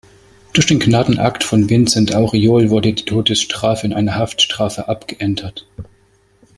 [0.53, 5.67] Durch den Gnadenakt von Vincent Auriol wurde die Todesstrafe in eine Haftstrafe abgeändert.